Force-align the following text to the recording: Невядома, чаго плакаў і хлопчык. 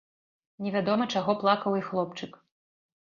Невядома, 0.67 1.07
чаго 1.15 1.35
плакаў 1.43 1.77
і 1.81 1.85
хлопчык. 1.91 2.31